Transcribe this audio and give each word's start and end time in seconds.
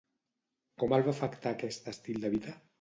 Com 0.85 0.95
el 0.97 1.05
va 1.09 1.15
afectar 1.17 1.53
aquest 1.53 1.95
estil 1.95 2.21
de 2.27 2.37
vida? 2.37 2.61